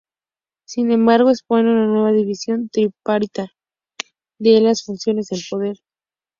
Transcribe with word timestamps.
Sin 0.65 0.89
embargo 0.89 1.29
expone 1.29 1.69
una 1.71 1.85
nueva 1.85 2.11
división 2.11 2.69
tripartita 2.69 3.49
de 4.39 4.59
las 4.59 4.83
funciones 4.83 5.27
del 5.27 5.41
poder. 5.47 5.77